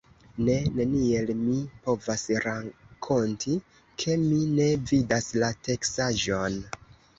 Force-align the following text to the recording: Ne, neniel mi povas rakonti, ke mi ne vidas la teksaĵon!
Ne, 0.45 0.53
neniel 0.77 1.27
mi 1.41 1.57
povas 1.89 2.23
rakonti, 2.47 3.59
ke 4.05 4.17
mi 4.25 4.41
ne 4.57 4.69
vidas 4.95 5.31
la 5.45 5.53
teksaĵon! 5.71 6.61